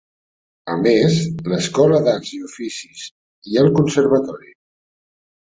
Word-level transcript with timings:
A 0.75 0.77
més, 0.85 1.17
l'escola 1.53 1.99
d'Arts 2.07 2.31
i 2.39 2.41
Oficis 2.47 3.05
i 3.53 3.61
el 3.67 3.71
Conservatori. 3.79 4.53